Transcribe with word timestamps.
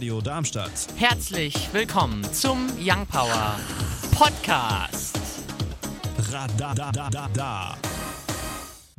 Radio 0.00 0.22
Darmstadt. 0.22 0.70
Herzlich 0.96 1.54
willkommen 1.74 2.24
zum 2.32 2.68
Young 2.78 3.04
Power 3.06 3.60
Podcast. 4.16 5.18
Radadadada. 6.32 7.76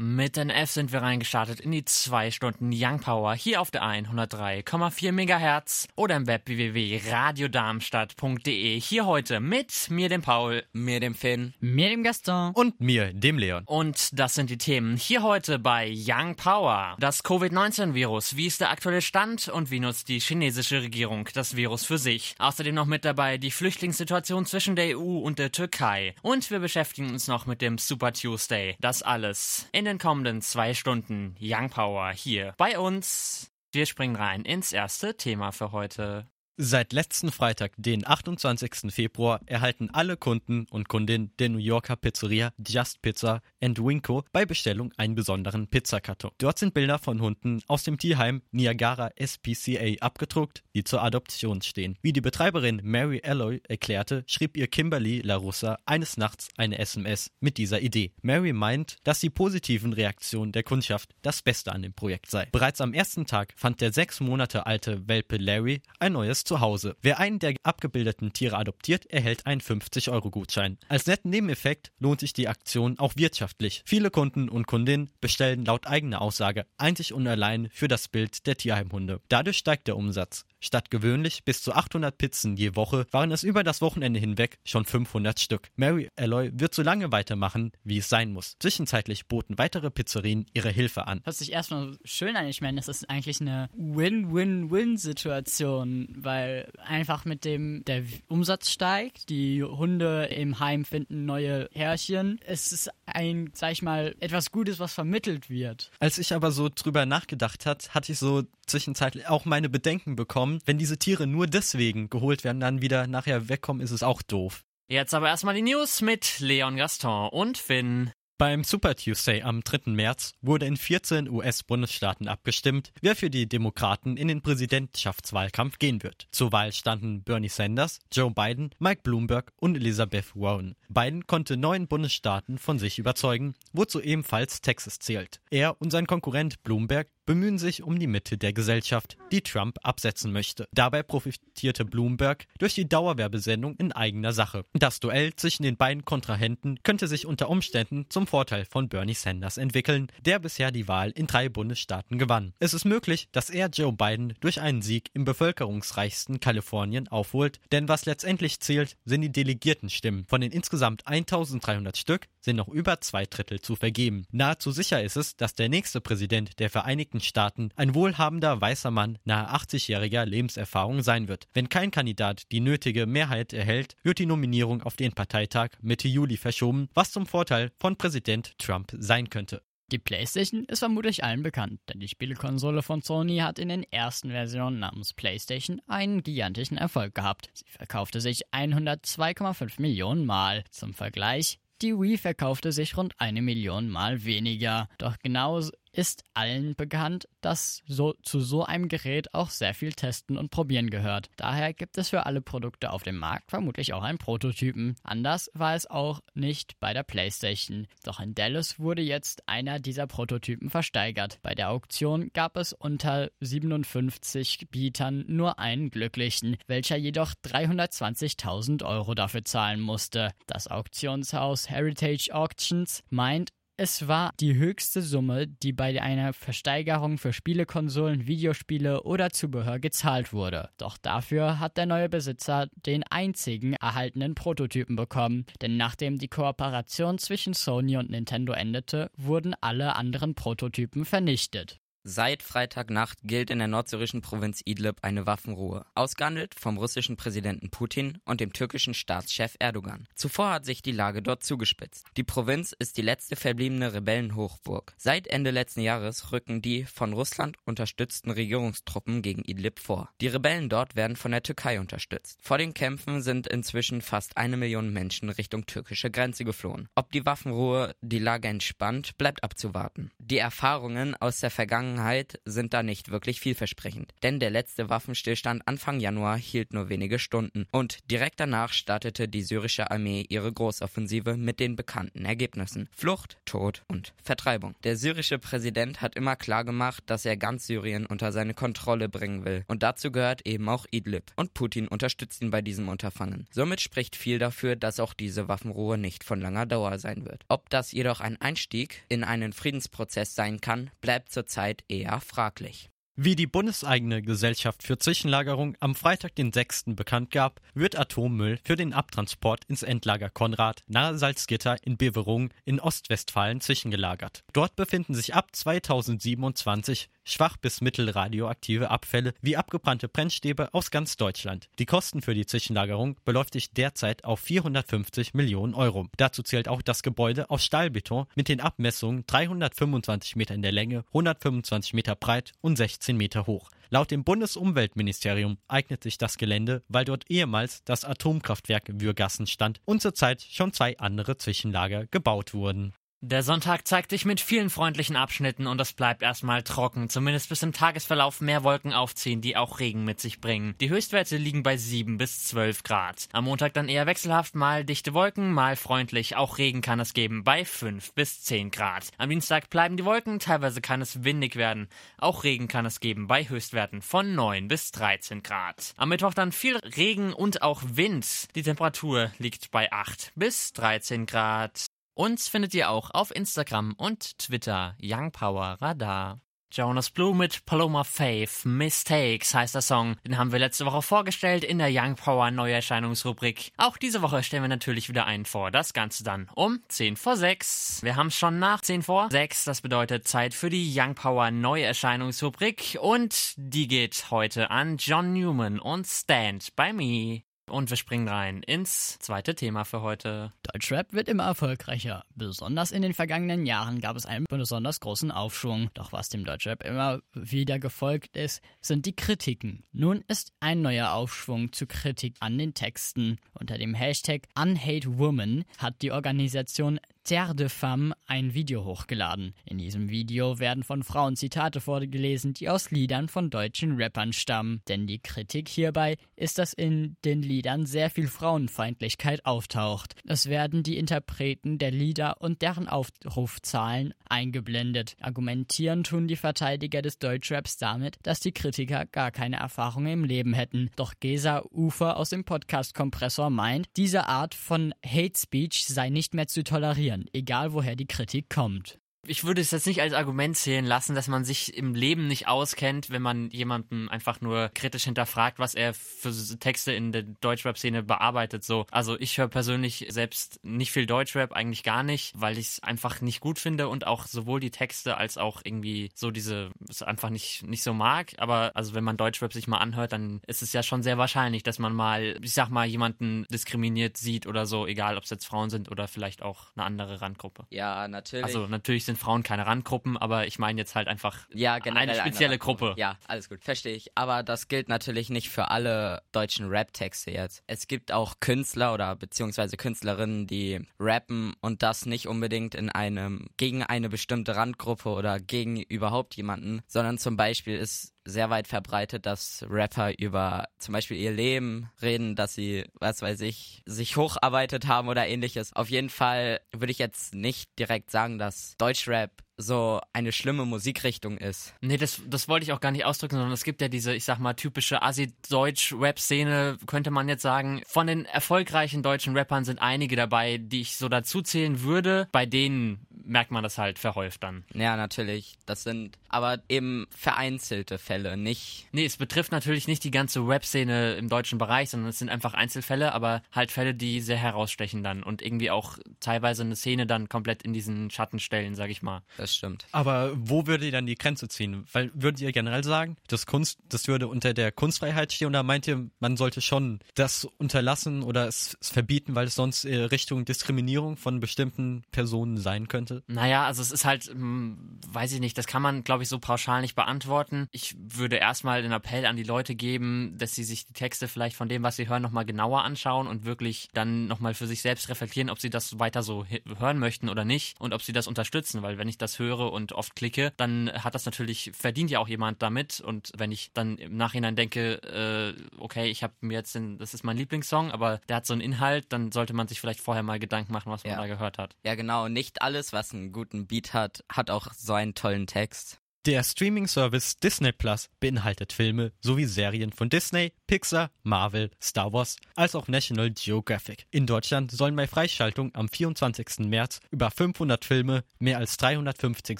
Mit 0.04 0.36
NF 0.36 0.72
sind 0.72 0.92
wir 0.92 1.04
reingestartet 1.04 1.60
in 1.60 1.70
die 1.70 1.86
zwei 1.86 2.32
Stunden 2.32 2.72
Young 2.74 3.02
Power 3.02 3.36
hier 3.36 3.62
auf 3.62 3.70
der 3.70 3.84
103,4 3.84 5.12
MHz 5.12 5.88
oder 5.96 6.16
im 6.16 6.26
Web 6.26 6.48
www.radiodarmstadt.de. 6.48 8.80
Hier 8.80 9.06
heute 9.06 9.40
mit 9.40 9.92
mir, 9.92 10.10
dem 10.10 10.24
Paul, 10.24 10.64
Mir 10.74 11.00
dem 11.00 11.14
Finn. 11.14 11.54
Mir 11.60 11.90
dem 11.90 12.02
Gaston. 12.02 12.52
Und 12.56 12.82
mir, 12.82 13.14
dem 13.14 13.38
Leon. 13.38 13.62
Und 13.68 14.18
das 14.18 14.34
sind 14.34 14.50
die 14.50 14.58
Themen 14.58 14.98
hier 14.98 15.22
heute 15.22 15.60
bei 15.60 15.94
Young 15.94 16.36
Power. 16.36 16.96
Das 16.98 17.24
Covid-19-Virus, 17.24 18.36
wie 18.36 18.48
ist 18.48 18.60
der 18.60 18.72
aktuelle 18.72 19.04
Stand 19.04 19.50
und 19.50 19.70
wie 19.70 19.80
nutzt 19.80 20.08
die 20.08 20.20
chinesische 20.20 20.82
Regierung 20.82 21.30
das 21.36 21.56
Virus 21.56 21.86
für 21.86 22.00
sich? 22.00 22.34
Außerdem 22.40 22.74
noch 22.74 22.88
mit 22.88 23.06
dabei 23.06 23.38
die 23.38 23.52
Flüchtlingssituation 23.52 24.48
zwischen 24.48 24.76
der 24.76 24.98
EU 24.98 25.20
und 25.20 25.38
der 25.38 25.52
Türkei. 25.52 26.16
Und 26.24 26.50
wir 26.50 26.58
beschäftigen 26.58 27.12
uns 27.12 27.28
noch 27.28 27.46
mit 27.46 27.62
dem 27.62 27.78
Super 27.78 28.14
Tuesday. 28.14 28.76
Das 28.80 29.04
alles 29.04 29.68
in 29.72 29.86
den 29.86 29.91
kommenden 30.00 30.42
zwei 30.42 30.74
Stunden 30.74 31.36
Young 31.40 31.70
Power 31.70 32.12
hier 32.12 32.54
bei 32.58 32.80
uns. 32.80 33.52
Wir 33.72 33.86
springen 33.86 34.16
rein 34.16 34.44
ins 34.44 34.74
erste 34.74 35.16
Thema 35.16 35.52
für 35.52 35.72
heute. 35.72 36.28
Seit 36.58 36.92
letzten 36.92 37.32
Freitag, 37.32 37.72
den 37.78 38.06
28. 38.06 38.94
Februar, 38.94 39.40
erhalten 39.46 39.90
alle 39.94 40.18
Kunden 40.18 40.68
und 40.70 40.90
Kundinnen 40.90 41.32
der 41.40 41.48
New 41.48 41.58
Yorker 41.58 41.96
Pizzeria 41.96 42.52
Just 42.68 43.02
Pizza 43.02 43.42
and 43.62 43.80
Winco 43.80 44.26
bei 44.34 44.46
Bestellung 44.46 44.92
einen 44.98 45.16
besonderen 45.16 45.68
Pizzakarton. 45.68 46.32
Dort 46.40 46.60
sind 46.60 46.74
Bilder 46.74 47.00
von 47.00 47.22
Hunden 47.22 47.62
aus 47.68 47.84
dem 47.84 47.98
Tierheim 47.98 48.42
Niagara 48.52 49.12
SPCA 49.18 49.96
abgedruckt, 50.02 50.62
die 50.76 50.84
zur 50.84 51.02
Adoption 51.02 51.62
stehen. 51.62 51.98
Wie 52.02 52.12
die 52.12 52.22
Betreiberin 52.22 52.82
Mary 52.84 53.22
Alloy 53.24 53.62
erklärte, 53.68 54.24
schrieb 54.28 54.58
ihr 54.58 54.68
Kimberly 54.68 55.22
LaRussa 55.22 55.78
eines 55.86 56.18
Nachts 56.18 56.50
eine 56.58 56.80
SMS 56.80 57.32
mit 57.40 57.58
dieser 57.58 57.80
Idee. 57.82 58.12
Mary 58.22 58.52
meint, 58.52 58.98
dass 59.06 59.22
die 59.22 59.30
positiven 59.30 59.94
Reaktionen 59.94 60.52
der 60.52 60.64
Kundschaft 60.64 61.16
das 61.22 61.42
Beste 61.42 61.72
an 61.72 61.82
dem 61.82 61.94
Projekt 61.94 62.30
sei. 62.30 62.50
Bereits 62.52 62.82
am 62.82 62.94
ersten 62.94 63.26
Tag 63.26 63.54
fand 63.56 63.80
der 63.80 63.94
sechs 63.94 64.20
Monate 64.20 64.66
alte 64.66 65.08
Welpe 65.08 65.38
Larry 65.38 65.82
ein 66.00 66.14
neues 66.14 66.41
Zuhause. 66.44 66.96
Wer 67.02 67.20
einen 67.20 67.40
der 67.40 67.56
abgebildeten 67.64 68.34
Tiere 68.34 68.58
adoptiert, 68.58 69.06
erhält 69.08 69.46
einen 69.46 69.62
50-Euro-Gutschein. 69.62 70.78
Als 70.88 71.06
netten 71.06 71.32
Nebeneffekt 71.32 71.92
lohnt 72.00 72.20
sich 72.20 72.34
die 72.34 72.48
Aktion 72.48 73.00
auch 73.00 73.14
wirtschaftlich. 73.16 73.84
Viele 73.86 74.12
Kunden 74.12 74.50
und 74.50 74.68
Kundinnen 74.68 75.12
bestellen 75.22 75.66
laut 75.66 75.88
eigener 75.88 76.22
Aussage 76.22 76.66
einzig 76.78 77.14
und 77.14 77.28
allein 77.28 77.70
für 77.72 77.88
das 77.88 78.08
Bild 78.08 78.46
der 78.48 78.58
Tierheimhunde. 78.58 79.22
Dadurch 79.30 79.58
steigt 79.58 79.88
der 79.88 79.98
Umsatz. 79.98 80.46
Statt 80.62 80.92
gewöhnlich 80.92 81.44
bis 81.44 81.64
zu 81.64 81.74
800 81.74 82.18
Pizzen 82.18 82.56
je 82.56 82.76
Woche 82.76 83.06
waren 83.12 83.32
es 83.32 83.44
über 83.44 83.64
das 83.64 83.82
Wochenende 83.82 84.20
hinweg 84.20 84.60
schon 84.64 84.86
500 84.86 85.40
Stück. 85.40 85.70
Mary 85.76 86.10
Alloy 86.16 86.52
wird 86.54 86.76
so 86.76 86.84
lange 86.84 87.12
weitermachen, 87.12 87.72
wie 87.84 87.98
es 87.98 88.10
sein 88.10 88.32
muss. 88.32 88.58
Zwischenzeitlich 88.60 89.26
boten 89.26 89.58
weitere 89.58 89.90
Pizzerien 89.90 90.46
ihre 90.54 90.70
Hilfe 90.70 91.08
an. 91.08 91.22
Hört 91.24 91.36
sich 91.36 91.52
erstmal 91.52 91.98
schön 92.06 92.36
an. 92.36 92.46
Ich 92.46 92.62
meine, 92.62 92.78
das 92.78 92.88
ist 92.88 93.10
eigentlich 93.10 93.42
eine 93.42 93.72
Win-Win-Win-Situation, 93.74 96.10
weil 96.16 96.72
einfach 96.86 97.26
mit 97.26 97.44
dem 97.44 97.84
der 97.86 98.04
Umsatz 98.28 98.70
steigt, 98.70 99.30
die 99.30 99.64
Hunde 99.64 100.26
im 100.26 100.60
Heim 100.60 100.86
finden 100.86 101.26
neue 101.26 101.70
Herrchen. 101.74 102.40
Es 102.46 102.72
ist 102.72 102.92
ein, 103.08 103.50
sag 103.54 103.72
ich 103.72 103.82
mal, 103.82 104.14
etwas 104.20 104.52
Gutes, 104.52 104.78
was 104.80 104.94
vermittelt 104.94 105.50
wird. 105.50 105.90
Als 106.00 106.20
ich 106.20 106.34
aber 106.34 106.52
so 106.52 106.70
drüber 106.70 107.08
nachgedacht 107.08 107.66
hat, 107.66 107.96
hatte 107.96 108.12
ich 108.12 108.20
so 108.20 108.44
zwischenzeitlich 108.68 109.28
auch 109.28 109.46
meine 109.46 109.70
Bedenken 109.70 110.16
bekommen. 110.16 110.51
Wenn 110.66 110.78
diese 110.78 110.98
Tiere 110.98 111.28
nur 111.28 111.48
deswegen 111.48 112.10
geholt 112.10 112.44
werden, 112.44 112.60
dann 112.60 112.82
wieder 112.82 113.08
nachher 113.08 113.50
wegkommen, 113.50 113.82
ist 113.82 113.92
es 113.92 114.04
auch 114.04 114.22
doof. 114.22 114.64
Jetzt 114.88 115.14
aber 115.14 115.30
erstmal 115.30 115.56
die 115.56 115.62
News 115.62 116.02
mit 116.02 116.40
Leon 116.40 116.76
Gaston 116.76 117.30
und 117.30 117.58
Finn. 117.58 118.12
Beim 118.42 118.64
Super 118.64 118.96
Tuesday 118.96 119.44
am 119.44 119.62
3. 119.62 119.92
März 119.92 120.34
wurde 120.42 120.66
in 120.66 120.76
14 120.76 121.30
US-Bundesstaaten 121.30 122.28
abgestimmt, 122.28 122.92
wer 123.00 123.16
für 123.16 123.30
die 123.30 123.48
Demokraten 123.48 124.18
in 124.18 124.28
den 124.28 124.42
Präsidentschaftswahlkampf 124.42 125.78
gehen 125.78 126.02
wird. 126.02 126.28
Zur 126.32 126.52
Wahl 126.52 126.74
standen 126.74 127.24
Bernie 127.24 127.50
Sanders, 127.50 128.00
Joe 128.12 128.32
Biden, 128.32 128.72
Mike 128.80 129.02
Bloomberg 129.04 129.54
und 129.58 129.76
Elizabeth 129.76 130.36
Warren. 130.36 130.76
Biden 130.90 131.28
konnte 131.28 131.56
neun 131.56 131.88
Bundesstaaten 131.88 132.58
von 132.58 132.80
sich 132.80 132.98
überzeugen, 132.98 133.54
wozu 133.74 134.02
ebenfalls 134.02 134.62
Texas 134.62 134.98
zählt. 134.98 135.40
Er 135.52 135.80
und 135.80 135.92
sein 135.92 136.08
Konkurrent 136.08 136.64
Bloomberg 136.64 137.10
bemühen 137.26 137.58
sich 137.58 137.84
um 137.84 138.00
die 138.00 138.08
Mitte 138.08 138.38
der 138.38 138.54
Gesellschaft, 138.54 139.18
die 139.32 139.42
Trump 139.42 139.78
absetzen 139.84 140.32
möchte. 140.32 140.68
Dabei 140.72 141.04
profitierte 141.04 141.86
Bloomberg 141.86 142.46
durch 142.60 142.76
die 142.76 142.88
Dauerwerbesendung 142.88 143.76
in 143.78 143.92
eigener 143.92 144.34
Sache. 144.34 144.66
Das 144.74 145.00
Duell 145.00 145.36
zwischen 145.36 145.64
den 145.64 145.78
beiden 145.78 146.06
Kontrahenten 146.06 146.80
könnte 146.84 147.08
sich 147.08 147.26
unter 147.26 147.50
Umständen 147.50 148.06
zum 148.10 148.28
Vorteil 148.28 148.66
von 148.66 148.90
Bernie 148.90 149.14
Sanders 149.14 149.58
entwickeln, 149.58 150.12
der 150.26 150.40
bisher 150.40 150.72
die 150.72 150.88
Wahl 150.88 151.12
in 151.12 151.28
drei 151.28 151.50
Bundesstaaten 151.50 152.18
gewann. 152.18 152.54
Es 152.60 152.74
ist 152.74 152.86
möglich, 152.86 153.28
dass 153.32 153.50
er 153.50 153.70
Joe 153.70 153.94
Biden 153.94 154.34
durch 154.40 154.62
einen 154.62 154.82
Sieg 154.82 155.10
im 155.14 155.26
bevölkerungsreichsten 155.26 156.40
Kalifornien 156.40 157.08
aufholt, 157.08 157.60
denn 157.72 157.88
was 157.88 158.06
letztendlich 158.06 158.60
zählt, 158.60 158.98
sind 159.06 159.22
die 159.22 159.32
Delegiertenstimmen. 159.32 160.26
Von 160.28 160.42
den 160.42 160.52
insgesamt 160.52 161.08
1300 161.08 161.98
Stück 161.98 162.28
sind 162.42 162.56
noch 162.56 162.68
über 162.68 163.02
zwei 163.02 163.26
Drittel 163.26 163.62
zu 163.62 163.76
vergeben. 163.76 164.26
Nahezu 164.32 164.72
sicher 164.72 165.04
ist 165.04 165.16
es, 165.16 165.36
dass 165.36 165.54
der 165.54 165.70
nächste 165.70 166.02
Präsident 166.02 166.60
der 166.60 166.70
Vereinigten 166.70 167.11
Staaten 167.20 167.70
ein 167.76 167.94
wohlhabender 167.94 168.62
weißer 168.62 168.92
Mann 168.92 169.18
nahe 169.26 169.54
80-jähriger 169.54 170.26
Lebenserfahrung 170.26 171.02
sein 171.02 171.28
wird. 171.28 171.48
Wenn 171.54 171.70
kein 171.70 171.92
Kandidat 171.92 172.44
die 172.52 172.62
nötige 172.62 173.06
Mehrheit 173.06 173.54
erhält, 173.54 173.96
wird 174.04 174.20
die 174.20 174.26
Nominierung 174.26 174.84
auf 174.84 174.96
den 174.96 175.12
Parteitag 175.12 175.70
Mitte 175.82 176.08
Juli 176.08 176.38
verschoben, 176.38 176.90
was 176.94 177.12
zum 177.12 177.26
Vorteil 177.26 177.72
von 177.80 177.98
Präsident 177.98 178.58
Trump 178.58 178.96
sein 178.98 179.30
könnte. 179.30 179.62
Die 179.92 180.00
PlayStation 180.00 180.64
ist 180.66 180.80
vermutlich 180.80 181.26
allen 181.26 181.44
bekannt, 181.44 181.82
denn 181.90 182.00
die 182.00 182.08
Spielekonsole 182.08 182.82
von 182.82 183.02
Sony 183.02 183.40
hat 183.40 183.60
in 183.60 183.68
den 183.68 183.84
ersten 183.92 184.32
Versionen 184.32 184.80
namens 184.80 185.14
PlayStation 185.14 185.82
einen 185.86 186.24
gigantischen 186.24 186.78
Erfolg 186.78 187.14
gehabt. 187.14 187.50
Sie 187.54 187.66
verkaufte 187.68 188.22
sich 188.22 188.48
102,5 188.54 189.82
Millionen 189.82 190.26
Mal. 190.26 190.64
Zum 190.70 190.94
Vergleich, 190.94 191.60
die 191.82 192.00
Wii 192.00 192.18
verkaufte 192.18 192.72
sich 192.72 192.96
rund 192.96 193.16
eine 193.18 193.42
Million 193.42 193.90
Mal 193.90 194.24
weniger. 194.24 194.88
Doch 194.98 195.18
genau 195.20 195.60
ist 195.92 196.24
allen 196.34 196.76
bekannt, 196.76 197.28
dass 197.42 197.82
so, 197.86 198.14
zu 198.24 198.40
so 198.40 198.64
einem 198.64 198.88
Gerät 198.88 199.34
auch 199.34 199.50
sehr 199.50 199.74
viel 199.74 199.94
Testen 199.94 200.38
und 200.38 200.52
Probieren 200.52 200.90
gehört. 200.90 201.30
Daher 201.38 201.74
gibt 201.74 201.98
es 201.98 202.10
für 202.10 202.26
alle 202.26 202.42
Produkte 202.42 202.92
auf 202.92 203.04
dem 203.04 203.18
Markt 203.18 203.50
vermutlich 203.52 203.94
auch 203.94 204.04
einen 204.04 204.18
Prototypen. 204.18 204.96
Anders 205.04 205.50
war 205.54 205.76
es 205.76 205.90
auch 205.90 206.22
nicht 206.34 206.80
bei 206.80 206.94
der 206.94 207.04
PlayStation. 207.04 207.88
Doch 208.04 208.20
in 208.20 208.36
Dallas 208.36 208.80
wurde 208.80 209.02
jetzt 209.02 209.48
einer 209.48 209.80
dieser 209.80 210.08
Prototypen 210.08 210.70
versteigert. 210.70 211.40
Bei 211.42 211.56
der 211.56 211.70
Auktion 211.70 212.32
gab 212.34 212.58
es 212.58 212.74
unter 212.74 213.30
57 213.40 214.70
Bietern 214.70 215.26
nur 215.28 215.60
einen 215.60 215.90
glücklichen, 215.90 216.58
welcher 216.68 216.98
jedoch 216.98 217.34
320.000 217.44 218.86
Euro 218.86 219.16
dafür 219.16 219.44
zahlen 219.44 219.82
musste. 219.82 220.32
Das 220.48 220.68
Auktionshaus 220.68 221.70
Heritage 221.70 222.34
Auctions 222.34 223.04
meint, 223.10 223.52
es 223.82 224.08
war 224.08 224.32
die 224.40 224.54
höchste 224.54 225.02
Summe, 225.02 225.48
die 225.48 225.74
bei 225.74 226.00
einer 226.00 226.34
Versteigerung 226.34 227.18
für 227.18 227.34
Spielekonsolen, 227.34 228.28
Videospiele 228.28 229.02
oder 229.02 229.32
Zubehör 229.32 229.80
gezahlt 229.80 230.34
wurde. 230.34 230.70
Doch 230.78 231.00
dafür 231.00 231.60
hat 231.60 231.78
der 231.78 231.88
neue 231.88 232.08
Besitzer 232.08 232.68
den 232.86 233.02
einzigen 233.02 233.74
erhaltenen 233.74 234.36
Prototypen 234.36 234.96
bekommen, 234.96 235.48
denn 235.64 235.78
nachdem 235.78 236.20
die 236.20 236.28
Kooperation 236.28 237.18
zwischen 237.18 237.56
Sony 237.56 237.98
und 237.98 238.12
Nintendo 238.12 238.54
endete, 238.54 239.10
wurden 239.18 239.56
alle 239.62 239.96
anderen 239.96 240.36
Prototypen 240.36 241.04
vernichtet. 241.04 241.80
Seit 242.04 242.42
Freitagnacht 242.42 243.20
gilt 243.22 243.52
in 243.52 243.60
der 243.60 243.68
nordsyrischen 243.68 244.22
Provinz 244.22 244.64
Idlib 244.66 244.98
eine 245.04 245.28
Waffenruhe, 245.28 245.86
ausgehandelt 245.94 246.56
vom 246.56 246.80
russischen 246.80 247.16
Präsidenten 247.16 247.70
Putin 247.70 248.18
und 248.26 248.42
dem 248.42 248.54
türkischen 248.54 248.96
Staatschef 248.96 249.56
Erdogan. 249.60 250.08
Zuvor 250.16 250.50
hat 250.50 250.66
sich 250.66 250.82
die 250.82 250.94
Lage 250.94 251.22
dort 251.22 251.44
zugespitzt. 251.44 252.08
Die 252.18 252.24
Provinz 252.24 252.74
ist 252.80 252.98
die 252.98 253.04
letzte 253.04 253.36
verbliebene 253.36 253.94
Rebellenhochburg. 253.94 254.96
Seit 254.98 255.28
Ende 255.28 255.52
letzten 255.52 255.82
Jahres 255.82 256.32
rücken 256.32 256.64
die 256.64 256.86
von 256.86 257.14
Russland 257.14 257.58
unterstützten 257.66 258.32
Regierungstruppen 258.32 259.22
gegen 259.22 259.44
Idlib 259.44 259.78
vor. 259.78 260.10
Die 260.22 260.28
Rebellen 260.28 260.70
dort 260.70 260.96
werden 260.96 261.16
von 261.16 261.30
der 261.30 261.44
Türkei 261.44 261.80
unterstützt. 261.80 262.40
Vor 262.42 262.58
den 262.58 262.74
Kämpfen 262.74 263.22
sind 263.22 263.46
inzwischen 263.46 264.02
fast 264.02 264.38
eine 264.38 264.58
Million 264.58 264.92
Menschen 264.92 265.30
Richtung 265.30 265.68
türkische 265.68 266.10
Grenze 266.10 266.46
geflohen. 266.46 266.90
Ob 266.96 267.12
die 267.12 267.28
Waffenruhe 267.28 267.94
die 268.02 268.18
Lage 268.18 268.48
entspannt, 268.48 269.20
bleibt 269.20 269.44
abzuwarten. 269.44 270.10
Die 270.18 270.40
Erfahrungen 270.40 271.16
aus 271.16 271.42
der 271.42 271.52
Vergangenheit 271.52 271.91
Vergangenheit 271.92 272.40
sind 272.46 272.74
da 272.74 272.84
nicht 272.84 273.12
wirklich 273.12 273.42
vielversprechend, 273.42 274.14
denn 274.24 274.40
der 274.40 274.50
letzte 274.50 274.90
Waffenstillstand 274.90 275.68
Anfang 275.68 276.00
Januar 276.00 276.38
hielt 276.38 276.74
nur 276.74 276.88
wenige 276.88 277.20
Stunden 277.20 277.68
und 277.72 278.00
direkt 278.10 278.40
danach 278.40 278.72
startete 278.72 279.28
die 279.28 279.44
syrische 279.44 279.92
Armee 279.92 280.26
ihre 280.30 280.54
Großoffensive 280.54 281.36
mit 281.36 281.60
den 281.60 281.76
bekannten 281.76 282.24
Ergebnissen 282.24 282.88
Flucht, 282.96 283.38
Tod 283.44 283.84
und 283.90 284.14
Vertreibung. 284.24 284.76
Der 284.84 284.96
syrische 284.96 285.38
Präsident 285.38 286.02
hat 286.02 286.16
immer 286.16 286.38
klar 286.38 286.64
gemacht, 286.64 287.04
dass 287.08 287.26
er 287.26 287.36
ganz 287.36 287.68
Syrien 287.68 288.06
unter 288.06 288.32
seine 288.32 288.54
Kontrolle 288.54 289.10
bringen 289.10 289.44
will 289.44 289.66
und 289.68 289.84
dazu 289.84 290.14
gehört 290.14 290.48
eben 290.48 290.70
auch 290.70 290.86
Idlib 290.92 291.34
und 291.36 291.54
Putin 291.54 291.90
unterstützt 291.90 292.42
ihn 292.42 292.52
bei 292.52 292.62
diesem 292.62 292.88
Unterfangen. 292.88 293.48
Somit 293.52 293.82
spricht 293.82 294.16
viel 294.16 294.40
dafür, 294.40 294.78
dass 294.78 295.02
auch 295.02 295.14
diese 295.14 295.50
Waffenruhe 295.50 295.98
nicht 295.98 296.24
von 296.24 296.40
langer 296.40 296.66
Dauer 296.66 296.98
sein 297.00 297.26
wird. 297.26 297.44
Ob 297.50 297.70
das 297.70 297.92
jedoch 297.92 298.22
ein 298.22 298.40
Einstieg 298.40 299.04
in 299.10 299.26
einen 299.26 299.52
Friedensprozess 299.52 300.36
sein 300.36 300.62
kann, 300.62 300.90
bleibt 301.02 301.34
zurzeit 301.34 301.81
eher 301.88 302.20
fraglich. 302.22 302.92
Wie 303.18 303.36
die 303.36 303.46
bundeseigene 303.46 304.22
Gesellschaft 304.22 304.84
für 304.84 304.98
Zwischenlagerung 304.98 305.76
am 305.82 305.96
Freitag 305.96 306.34
den 306.36 306.54
6. 306.54 306.96
bekannt 306.96 307.30
gab, 307.30 307.60
wird 307.74 308.00
Atommüll 308.00 308.58
für 308.64 308.78
den 308.78 308.94
Abtransport 308.94 309.66
ins 309.66 309.84
Endlager 309.84 310.30
Konrad 310.30 310.84
nahe 310.88 311.18
Salzgitter 311.18 311.76
in 311.84 311.98
Beverung 311.98 312.54
in 312.64 312.80
Ostwestfalen 312.80 313.60
zwischengelagert. 313.60 314.46
Dort 314.54 314.78
befinden 314.78 315.14
sich 315.14 315.36
ab 315.36 315.50
2027 315.54 317.10
schwach 317.24 317.58
bis 317.58 317.82
mittelradioaktive 317.82 318.90
Abfälle 318.90 319.34
wie 319.42 319.58
abgebrannte 319.58 320.08
Brennstäbe 320.08 320.74
aus 320.74 320.92
ganz 320.92 321.18
Deutschland. 321.18 321.70
Die 321.80 321.86
Kosten 321.86 322.22
für 322.22 322.34
die 322.34 322.46
Zwischenlagerung 322.46 323.18
beläuft 323.26 323.54
sich 323.54 323.72
derzeit 323.74 324.24
auf 324.24 324.40
450 324.40 325.34
Millionen 325.34 325.74
Euro. 325.74 326.08
Dazu 326.18 326.44
zählt 326.44 326.68
auch 326.68 326.82
das 326.82 327.04
Gebäude 327.04 327.50
aus 327.50 327.66
Stahlbeton 327.66 328.26
mit 328.36 328.48
den 328.48 328.62
Abmessungen 328.62 329.26
325 329.28 330.36
Meter 330.36 330.56
in 330.56 330.62
der 330.62 330.72
Länge, 330.72 331.04
125 331.08 331.94
Meter 331.94 332.16
breit 332.16 332.54
und 332.62 332.76
16 332.76 333.16
Meter 333.18 333.48
hoch. 333.48 333.70
Laut 333.94 334.10
dem 334.10 334.24
Bundesumweltministerium 334.24 335.58
eignet 335.68 336.02
sich 336.02 336.18
das 336.18 336.38
Gelände, 336.38 336.82
weil 336.88 337.04
dort 337.04 337.30
ehemals 337.30 337.84
das 337.84 338.06
Atomkraftwerk 338.06 338.84
Würgassen 338.88 339.48
stand 339.48 339.82
und 339.84 340.02
zurzeit 340.02 340.42
schon 340.42 340.72
zwei 340.72 340.98
andere 340.98 341.38
Zwischenlager 341.38 342.08
gebaut 342.08 342.54
wurden. 342.54 342.94
Der 343.24 343.44
Sonntag 343.44 343.88
zeigt 343.88 344.10
sich 344.10 344.26
mit 344.26 344.42
vielen 344.42 344.72
freundlichen 344.72 345.16
Abschnitten 345.16 345.68
und 345.68 345.80
es 345.80 345.94
bleibt 345.94 346.24
erstmal 346.24 346.64
trocken, 346.64 347.08
zumindest 347.08 347.50
bis 347.50 347.62
im 347.62 347.72
Tagesverlauf 347.72 348.42
mehr 348.42 348.64
Wolken 348.64 348.94
aufziehen, 348.94 349.42
die 349.42 349.56
auch 349.56 349.80
Regen 349.80 350.06
mit 350.06 350.20
sich 350.20 350.42
bringen. 350.42 350.74
Die 350.82 350.90
Höchstwerte 350.90 351.38
liegen 351.38 351.62
bei 351.62 351.78
7 351.78 352.18
bis 352.18 352.48
12 352.48 352.82
Grad. 352.82 353.30
Am 353.32 353.44
Montag 353.44 353.76
dann 353.76 353.90
eher 353.90 354.08
wechselhaft, 354.08 354.56
mal 354.56 354.84
dichte 354.84 355.14
Wolken, 355.14 355.54
mal 355.54 355.76
freundlich, 355.76 356.36
auch 356.36 356.58
Regen 356.58 356.82
kann 356.82 357.00
es 357.00 357.14
geben, 357.14 357.44
bei 357.44 357.64
5 357.64 358.14
bis 358.14 358.42
10 358.42 358.72
Grad. 358.72 359.12
Am 359.20 359.30
Dienstag 359.30 359.70
bleiben 359.70 359.98
die 359.98 360.06
Wolken, 360.06 360.40
teilweise 360.40 360.82
kann 360.82 361.04
es 361.04 361.24
windig 361.24 361.58
werden. 361.58 361.90
Auch 362.18 362.44
Regen 362.44 362.68
kann 362.68 362.88
es 362.88 363.00
geben, 363.00 363.28
bei 363.28 363.48
Höchstwerten 363.48 364.02
von 364.02 364.34
9 364.34 364.68
bis 364.68 364.90
13 364.94 365.44
Grad. 365.44 365.94
Am 365.96 366.10
Mittwoch 366.10 366.34
dann 366.34 366.52
viel 366.52 366.78
Regen 366.78 367.34
und 367.34 367.62
auch 367.62 367.84
Wind. 367.86 368.48
Die 368.56 368.64
Temperatur 368.64 369.30
liegt 369.38 369.70
bei 369.70 369.92
8 369.92 370.32
bis 370.34 370.74
13 370.74 371.28
Grad. 371.28 371.91
Uns 372.22 372.48
findet 372.48 372.76
ihr 372.76 372.92
auch 372.92 373.10
auf 373.10 373.36
Instagram 373.36 373.96
und 373.98 374.38
Twitter 374.38 374.96
Young 375.02 375.32
Power 375.32 375.78
Radar. 375.82 376.40
Jonas 376.72 377.10
Blue 377.10 377.36
mit 377.36 377.66
Paloma 377.66 378.04
Faith. 378.04 378.64
Mistakes 378.64 379.56
heißt 379.56 379.74
der 379.74 379.82
Song. 379.82 380.18
Den 380.24 380.38
haben 380.38 380.52
wir 380.52 380.60
letzte 380.60 380.86
Woche 380.86 381.02
vorgestellt 381.02 381.64
in 381.64 381.80
der 381.80 381.90
Young 381.90 382.14
Power 382.14 382.52
Neuerscheinungsrubrik. 382.52 383.72
Auch 383.78 383.98
diese 383.98 384.22
Woche 384.22 384.44
stellen 384.44 384.62
wir 384.62 384.68
natürlich 384.68 385.10
wieder 385.10 385.26
einen 385.26 385.46
vor. 385.46 385.72
Das 385.72 385.94
Ganze 385.94 386.24
dann 386.24 386.48
um 386.54 386.84
10 386.90 387.18
vor 387.18 387.38
6. 387.38 388.04
Wir 388.04 388.16
haben 388.16 388.28
es 388.28 388.38
schon 388.38 388.60
nach 388.60 388.82
10 388.82 389.02
vor 389.02 389.28
6. 389.32 389.64
Das 389.64 389.82
bedeutet 389.82 390.28
Zeit 390.28 390.54
für 390.54 390.70
die 390.70 390.94
Young 390.96 391.16
Power 391.16 391.50
Neuerscheinungsrubrik. 391.50 393.00
Und 393.02 393.56
die 393.58 393.88
geht 393.88 394.30
heute 394.30 394.70
an 394.70 394.98
John 394.98 395.34
Newman 395.34 395.80
und 395.80 396.06
Stand 396.06 396.76
by 396.76 396.94
Me. 396.94 397.42
Und 397.72 397.90
wir 397.90 397.96
springen 397.96 398.28
rein 398.28 398.64
ins 398.64 399.18
zweite 399.20 399.56
Thema 399.56 399.86
für 399.86 400.02
heute. 400.02 400.52
Deutschrap 400.62 401.14
wird 401.14 401.30
immer 401.30 401.46
erfolgreicher. 401.46 402.26
Besonders 402.36 402.92
in 402.92 403.02
den 403.02 403.14
vergangenen 403.14 403.66
Jahren 403.66 404.02
gab 404.02 404.18
es 404.18 404.26
einen 404.26 404.44
besonders 404.50 405.00
großen 405.00 405.32
Aufschwung. 405.32 405.90
Doch 405.94 406.12
was 406.12 406.28
dem 406.28 406.44
Deutschrap 406.44 406.84
immer 406.84 407.22
wieder 407.34 407.80
gefolgt 407.80 408.36
ist, 408.36 408.62
sind 408.82 409.06
die 409.06 409.16
Kritiken. 409.16 409.86
Nun 409.94 410.22
ist 410.28 410.52
ein 410.60 410.82
neuer 410.82 411.14
Aufschwung 411.14 411.72
zu 411.72 411.88
Kritik 411.88 412.36
an 412.42 412.58
den 412.58 412.74
Texten. 412.74 413.38
Unter 413.54 413.78
dem 413.78 413.94
Hashtag 413.94 414.50
UnHateWoman 414.60 415.64
hat 415.78 416.02
die 416.02 416.12
Organisation 416.12 417.00
Terre 417.24 417.54
de 417.54 417.70
Femme 417.70 418.14
ein 418.26 418.54
Video 418.54 418.84
hochgeladen. 418.84 419.54
In 419.66 419.78
diesem 419.78 420.10
Video 420.10 420.60
werden 420.60 420.84
von 420.84 421.04
Frauen 421.04 421.36
Zitate 421.36 421.80
vorgelesen, 421.80 422.54
die 422.54 422.68
aus 422.68 422.90
Liedern 422.90 423.28
von 423.28 423.50
deutschen 423.50 424.02
Rappern 424.02 424.34
stammen. 424.34 424.82
Denn 424.88 425.06
die 425.06 425.20
Kritik 425.20 425.70
hierbei 425.70 426.18
ist, 426.36 426.58
dass 426.58 426.74
in 426.74 427.16
den 427.24 427.44
Liedern 427.44 427.86
sehr 427.86 428.10
viel 428.10 428.28
Frauenfeindlichkeit 428.28 429.46
auftaucht. 429.46 430.16
Es 430.26 430.50
werden 430.50 430.82
die 430.82 430.98
Interpreten 430.98 431.78
der 431.78 431.92
Lieder 431.92 432.42
und 432.42 432.62
deren 432.64 432.88
Aufrufzahlen 432.88 434.14
eingeblendet. 434.28 435.16
Argumentieren 435.22 436.04
tun 436.04 436.28
die 436.28 436.36
Verteidiger 436.36 437.02
des 437.02 437.20
Deutschraps 437.20 437.78
damit, 437.78 438.18
dass 438.24 438.40
die 438.40 438.52
Kritiker 438.52 439.06
gar 439.06 439.32
keine 439.32 439.58
Erfahrung 439.58 440.08
im 440.08 440.24
Leben 440.24 440.54
hätten. 440.54 440.90
Doch 440.96 441.14
Gesa 441.20 441.64
Ufer 441.72 442.18
aus 442.18 442.30
dem 442.30 442.46
Podcast 442.46 442.96
Kompressor 442.96 443.50
meint, 443.50 443.88
diese 443.96 444.28
Art 444.28 444.56
von 444.56 444.94
Hate 445.06 445.38
Speech 445.38 445.86
sei 445.86 446.10
nicht 446.10 446.34
mehr 446.34 446.48
zu 446.48 446.64
tolerieren 446.64 447.11
ignorieren, 447.12 447.26
egal 447.34 447.74
woher 447.74 447.96
die 447.96 448.08
Kritik 448.08 448.50
kommt. 448.50 449.00
Ich 449.28 449.44
würde 449.44 449.62
es 449.62 449.72
jetzt 449.72 449.86
nicht 449.86 450.02
als 450.02 450.14
Argument 450.14 450.58
zählen 450.58 450.86
lassen, 450.86 451.14
dass 451.14 451.28
man 451.28 451.46
sich 451.46 451.78
im 451.78 451.94
Leben 451.94 452.28
nicht 452.28 452.48
auskennt, 452.48 453.12
wenn 453.12 453.22
man 453.22 453.50
jemanden 453.52 454.10
einfach 454.10 454.42
nur 454.42 454.70
kritisch 454.74 455.04
hinterfragt, 455.04 455.60
was 455.60 455.76
er 455.76 455.94
für 455.94 456.32
Texte 456.60 456.92
in 456.92 457.12
der 457.12 457.24
Deutschrap-Szene 457.24 458.02
bearbeitet. 458.02 458.64
So, 458.64 458.86
also 458.90 459.20
ich 459.20 459.38
höre 459.38 459.48
persönlich 459.48 460.08
selbst 460.10 460.60
nicht 460.64 460.92
viel 460.92 461.06
Deutschrap, 461.06 461.54
eigentlich 461.54 461.84
gar 461.84 462.02
nicht, 462.02 462.34
weil 462.36 462.58
ich 462.58 462.68
es 462.68 462.84
einfach 462.84 463.22
nicht 463.22 463.42
gut 463.42 463.60
finde 463.60 463.90
und 463.90 464.08
auch 464.08 464.26
sowohl 464.26 464.60
die 464.60 464.72
Texte 464.72 465.18
als 465.18 465.38
auch 465.38 465.62
irgendwie 465.64 466.10
so 466.16 466.32
diese 466.32 466.72
es 466.90 467.04
einfach 467.04 467.30
nicht 467.30 467.64
nicht 467.68 467.84
so 467.84 467.94
mag. 467.94 468.34
Aber 468.38 468.72
also 468.74 468.96
wenn 468.96 469.04
man 469.04 469.18
Deutschrap 469.18 469.54
sich 469.54 469.68
mal 469.68 469.78
anhört, 469.78 470.14
dann 470.14 470.42
ist 470.48 470.64
es 470.64 470.74
ja 470.74 470.82
schon 470.82 471.04
sehr 471.04 471.18
wahrscheinlich, 471.18 471.62
dass 471.64 471.80
man 471.80 471.94
mal, 471.94 472.40
ich 472.42 472.54
sag 472.54 472.70
mal, 472.70 472.88
jemanden 472.88 473.46
diskriminiert 473.52 474.18
sieht 474.18 474.48
oder 474.48 474.66
so, 474.66 474.88
egal 474.88 475.18
ob 475.18 475.24
es 475.24 475.30
jetzt 475.30 475.46
Frauen 475.46 475.70
sind 475.70 475.92
oder 475.92 476.08
vielleicht 476.08 476.42
auch 476.42 476.68
eine 476.76 476.86
andere 476.86 477.22
Randgruppe. 477.22 477.66
Ja, 477.70 478.08
natürlich. 478.08 478.46
Also 478.46 478.68
natürlich 478.68 479.06
sind 479.06 479.11
Frauen 479.16 479.44
keine 479.44 479.66
Randgruppen, 479.66 480.18
aber 480.18 480.48
ich 480.48 480.60
meine 480.60 480.80
jetzt 480.80 480.96
halt 480.96 481.08
einfach 481.08 481.48
ja, 481.54 481.76
eine 481.76 482.16
spezielle 482.16 482.52
eine 482.52 482.60
Gruppe. 482.60 482.94
Ja, 482.98 483.18
alles 483.28 483.50
gut, 483.50 483.64
verstehe 483.64 483.96
ich. 483.96 484.12
Aber 484.16 484.44
das 484.44 484.68
gilt 484.68 484.90
natürlich 484.90 485.30
nicht 485.30 485.50
für 485.50 485.70
alle 485.70 486.22
deutschen 486.32 486.70
Rap-Texte 486.70 487.32
jetzt. 487.32 487.64
Es 487.68 487.88
gibt 487.88 488.12
auch 488.12 488.36
Künstler 488.40 488.94
oder 488.94 489.16
beziehungsweise 489.16 489.78
Künstlerinnen, 489.78 490.48
die 490.48 490.86
rappen 491.00 491.54
und 491.62 491.84
das 491.84 492.06
nicht 492.06 492.28
unbedingt 492.28 492.76
in 492.76 492.90
einem 492.90 493.48
gegen 493.58 493.84
eine 493.84 494.10
bestimmte 494.10 494.56
Randgruppe 494.56 495.10
oder 495.10 495.40
gegen 495.40 495.82
überhaupt 495.82 496.36
jemanden, 496.36 496.82
sondern 496.88 497.18
zum 497.18 497.38
Beispiel 497.38 497.78
ist 497.78 498.14
sehr 498.26 498.50
weit 498.50 498.68
verbreitet, 498.68 499.26
dass 499.26 499.66
Rapper 499.70 500.18
über 500.20 500.68
zum 500.78 500.94
Beispiel 500.94 501.18
ihr 501.18 501.32
Leben 501.32 501.90
reden, 502.02 502.36
dass 502.36 502.54
sie, 502.54 502.86
was 503.00 503.22
weiß 503.22 503.42
ich, 503.42 503.82
sich 503.86 504.18
hocharbeitet 504.18 504.88
haben 504.88 505.08
oder 505.08 505.28
ähnliches. 505.28 505.74
Auf 505.76 505.90
jeden 505.90 506.10
Fall 506.10 506.62
würde 506.72 506.92
ich 506.92 507.00
jetzt 507.00 507.34
nicht 507.34 507.78
direkt 507.80 508.12
sagen, 508.12 508.38
dass 508.38 508.76
Deutschrap 508.78 509.32
so 509.62 510.02
eine 510.14 510.32
schlimme 510.32 510.66
Musikrichtung 510.66 511.38
ist. 511.38 511.74
Nee, 511.82 511.98
das, 511.98 512.22
das 512.28 512.48
wollte 512.48 512.64
ich 512.64 512.74
auch 512.74 512.80
gar 512.80 512.92
nicht 512.92 513.06
ausdrücken, 513.06 513.36
sondern 513.36 513.52
es 513.52 513.64
gibt 513.64 513.82
ja 513.82 513.88
diese, 513.88 514.14
ich 514.14 514.26
sag 514.26 514.40
mal, 514.40 514.54
typische 514.54 515.02
Assi-Deutsch-Rap-Szene, 515.02 516.78
könnte 516.88 517.12
man 517.12 517.30
jetzt 517.30 517.44
sagen. 517.44 517.82
Von 517.86 518.08
den 518.08 518.26
erfolgreichen 518.26 519.04
deutschen 519.04 519.38
Rappern 519.38 519.64
sind 519.64 519.80
einige 519.82 520.16
dabei, 520.16 520.58
die 520.58 520.82
ich 520.82 520.96
so 520.98 521.10
dazu 521.10 521.42
zählen 521.42 521.82
würde. 521.84 522.28
Bei 522.32 522.46
denen 522.46 523.06
merkt 523.10 523.52
man 523.52 523.64
das 523.64 523.78
halt 523.78 524.00
verhäuft 524.00 524.44
dann. 524.44 524.66
Ja, 524.74 524.98
natürlich. 524.98 525.58
Das 525.66 525.84
sind 525.84 526.18
aber 526.34 526.60
eben 526.70 527.08
vereinzelte 527.16 527.98
Fälle, 527.98 528.38
nicht. 528.38 528.88
Nee, 528.92 529.06
es 529.06 529.18
betrifft 529.18 529.52
natürlich 529.52 529.88
nicht 529.88 530.04
die 530.04 530.12
ganze 530.12 530.40
Rap-Szene 530.40 531.14
im 531.16 531.30
deutschen 531.30 531.58
Bereich, 531.58 531.90
sondern 531.90 532.10
es 532.10 532.20
sind 532.20 532.30
einfach 532.30 532.54
Einzelfälle, 532.54 533.14
aber 533.14 533.42
halt 533.52 533.72
Fälle, 533.72 533.94
die 533.94 534.22
sehr 534.22 534.38
herausstechen 534.38 535.04
dann 535.04 535.24
und 535.24 535.42
irgendwie 535.42 535.72
auch 535.72 535.98
teilweise 536.20 536.64
eine 536.64 536.76
Szene 536.76 537.06
dann 537.06 537.30
komplett 537.30 537.64
in 537.64 537.74
diesen 537.74 538.10
Schatten 538.10 538.40
stellen, 538.40 538.76
sag 538.76 538.90
ich 538.90 539.02
mal. 539.02 539.22
Das 539.38 539.56
stimmt. 539.56 539.86
Aber 539.92 540.32
wo 540.36 540.68
würde 540.68 540.86
ihr 540.86 540.92
dann 540.92 541.06
die 541.06 541.16
Grenze 541.16 541.48
ziehen? 541.48 541.86
Weil 541.92 542.12
würdet 542.14 542.42
ihr 542.42 542.52
generell 542.52 542.84
sagen, 542.84 543.18
das 543.28 543.46
Kunst, 543.46 543.80
das 543.90 544.08
würde 544.08 544.28
unter 544.28 544.54
der 544.54 544.72
Kunstfreiheit 544.72 545.34
stehen 545.34 545.48
oder 545.48 545.64
meint 545.64 545.88
ihr, 545.88 546.10
man 546.20 546.38
sollte 546.38 546.62
schon 546.62 547.00
das 547.16 547.46
unterlassen 547.58 548.24
oder 548.24 548.48
es, 548.48 548.78
es 548.82 548.90
verbieten, 548.90 549.36
weil 549.36 549.48
es 549.48 549.56
sonst 549.56 549.86
Richtung 549.86 550.46
Diskriminierung 550.46 551.18
von 551.18 551.40
bestimmten 551.40 552.04
Personen 552.12 552.58
sein 552.58 552.88
könnte? 552.88 553.24
Naja, 553.28 553.66
also 553.66 553.82
es 553.82 553.92
ist 553.92 554.06
halt, 554.06 554.26
hm, 554.26 555.00
weiß 555.08 555.34
ich 555.34 555.40
nicht, 555.40 555.58
das 555.58 555.68
kann 555.68 555.82
man, 555.82 556.04
glaube 556.04 556.21
glaube 556.22 556.24
ich, 556.24 556.30
so 556.30 556.40
pauschal 556.40 556.82
nicht 556.82 556.96
beantworten. 556.96 557.68
Ich 557.72 557.96
würde 557.98 558.36
erstmal 558.36 558.84
den 558.84 558.92
Appell 558.92 559.26
an 559.26 559.36
die 559.38 559.44
Leute 559.44 559.74
geben, 559.74 560.36
dass 560.38 560.54
sie 560.54 560.64
sich 560.64 560.86
die 560.86 560.94
Texte 560.94 561.28
vielleicht 561.28 561.56
von 561.56 561.68
dem, 561.68 561.82
was 561.82 561.96
sie 561.96 562.08
hören, 562.08 562.22
nochmal 562.22 562.46
genauer 562.46 562.84
anschauen 562.84 563.28
und 563.28 563.44
wirklich 563.44 563.90
dann 563.94 564.28
nochmal 564.28 564.54
für 564.54 564.68
sich 564.68 564.82
selbst 564.84 565.10
reflektieren, 565.10 565.50
ob 565.50 565.60
sie 565.60 565.72
das 565.72 565.98
weiter 565.98 566.22
so 566.22 566.46
hören 566.78 567.00
möchten 567.00 567.28
oder 567.28 567.44
nicht 567.44 567.80
und 567.80 567.94
ob 567.94 568.04
sie 568.04 568.14
das 568.14 568.28
unterstützen, 568.28 568.84
weil 568.84 569.00
wenn 569.00 569.08
ich 569.08 569.18
das 569.18 569.40
höre 569.40 569.72
und 569.72 569.94
oft 569.94 570.16
klicke, 570.16 570.54
dann 570.58 570.92
hat 570.94 571.16
das 571.16 571.26
natürlich, 571.26 571.72
verdient 571.74 572.12
ja 572.12 572.20
auch 572.20 572.28
jemand 572.28 572.62
damit 572.62 573.02
und 573.02 573.32
wenn 573.38 573.52
ich 573.52 573.72
dann 573.74 573.98
im 573.98 574.16
Nachhinein 574.16 574.56
denke, 574.56 575.02
äh, 575.02 575.80
okay, 575.80 576.06
ich 576.10 576.22
habe 576.24 576.34
mir 576.42 576.54
jetzt 576.54 576.76
den, 576.76 577.00
das 577.00 577.16
ist 577.16 577.24
mein 577.24 577.38
Lieblingssong, 577.38 577.92
aber 577.92 578.20
der 578.30 578.36
hat 578.38 578.46
so 578.46 578.54
einen 578.54 578.62
Inhalt, 578.62 579.08
dann 579.10 579.32
sollte 579.32 579.54
man 579.54 579.68
sich 579.68 579.80
vielleicht 579.82 580.02
vorher 580.02 580.22
mal 580.24 580.38
Gedanken 580.40 580.72
machen, 580.72 580.92
was 580.92 581.04
man 581.04 581.14
Ja. 581.14 581.18
da 581.20 581.26
gehört 581.28 581.58
hat. 581.58 581.76
Ja, 581.84 581.96
genau. 581.96 582.28
Nicht 582.28 582.62
alles, 582.62 582.94
was 582.94 583.12
einen 583.14 583.32
guten 583.32 583.66
Beat 583.66 583.94
hat, 583.94 584.24
hat 584.32 584.52
auch 584.52 584.68
so 584.74 584.94
einen 584.94 585.16
tollen 585.16 585.48
Text. 585.48 586.00
Der 586.28 586.44
Streaming-Service 586.44 587.38
Disney 587.38 587.72
Plus 587.72 588.08
beinhaltet 588.20 588.74
Filme 588.74 589.12
sowie 589.22 589.46
Serien 589.46 589.92
von 589.92 590.08
Disney, 590.08 590.52
Pixar, 590.68 591.10
Marvel, 591.24 591.72
Star 591.82 592.14
Wars 592.14 592.36
als 592.56 592.76
auch 592.76 592.88
National 592.88 593.32
Geographic. 593.32 594.06
In 594.12 594.28
Deutschland 594.28 594.70
sollen 594.70 594.96
bei 594.96 595.08
Freischaltung 595.08 595.74
am 595.74 595.90
24. 595.90 596.68
März 596.68 597.00
über 597.10 597.32
500 597.32 597.84
Filme, 597.84 598.24
mehr 598.38 598.60
als 598.60 598.78
350 598.78 599.60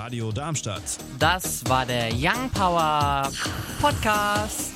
Radio 0.05 0.31
Darmstadt. 0.31 0.83
Das 1.19 1.67
war 1.67 1.85
der 1.87 2.11
Young 2.13 2.51
Power 2.51 3.33
Podcast. 3.81 4.75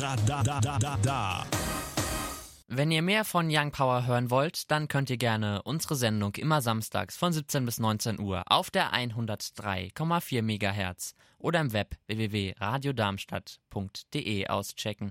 Radadadada. 0.00 1.46
Wenn 2.66 2.90
ihr 2.90 3.02
mehr 3.02 3.24
von 3.24 3.46
Young 3.48 3.70
Power 3.70 4.04
hören 4.04 4.30
wollt, 4.30 4.68
dann 4.72 4.88
könnt 4.88 5.10
ihr 5.10 5.16
gerne 5.16 5.62
unsere 5.62 5.94
Sendung 5.94 6.34
immer 6.34 6.60
samstags 6.60 7.16
von 7.16 7.32
17 7.32 7.64
bis 7.64 7.78
19 7.78 8.18
Uhr 8.18 8.42
auf 8.46 8.72
der 8.72 8.92
103,4 8.92 10.42
MHz 10.42 11.14
oder 11.38 11.60
im 11.60 11.72
Web 11.72 11.94
www.radiodarmstadt.de 12.08 14.48
auschecken. 14.48 15.10